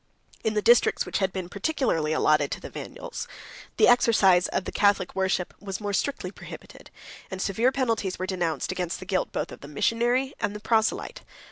In 0.43 0.55
the 0.55 0.63
districts 0.63 1.05
which 1.05 1.19
had 1.19 1.31
been 1.31 1.47
peculiarly 1.47 2.11
allotted 2.11 2.49
to 2.53 2.59
the 2.59 2.71
Vandals, 2.71 3.27
the 3.77 3.87
exercise 3.87 4.47
of 4.47 4.65
the 4.65 4.71
Catholic 4.71 5.13
worship 5.15 5.53
was 5.59 5.79
more 5.79 5.93
strictly 5.93 6.31
prohibited; 6.31 6.89
and 7.29 7.39
severe 7.39 7.71
penalties 7.71 8.17
were 8.17 8.25
denounced 8.25 8.71
against 8.71 8.97
the 8.99 9.05
guilt 9.05 9.31
both 9.31 9.51
of 9.51 9.59
the 9.61 9.67
missionary 9.67 10.33
and 10.39 10.55
the 10.55 10.59
proselyte. 10.59 11.21